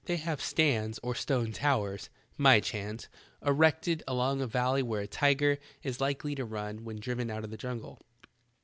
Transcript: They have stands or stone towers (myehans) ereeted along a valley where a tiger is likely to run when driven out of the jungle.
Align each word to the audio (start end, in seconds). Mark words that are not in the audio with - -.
They 0.05 0.17
have 0.17 0.41
stands 0.41 0.99
or 1.03 1.13
stone 1.13 1.51
towers 1.51 2.09
(myehans) 2.35 3.07
ereeted 3.45 4.01
along 4.07 4.41
a 4.41 4.47
valley 4.47 4.81
where 4.81 5.01
a 5.01 5.07
tiger 5.07 5.59
is 5.83 6.01
likely 6.01 6.33
to 6.33 6.43
run 6.43 6.83
when 6.83 6.99
driven 6.99 7.29
out 7.29 7.43
of 7.43 7.51
the 7.51 7.55
jungle. 7.57 7.99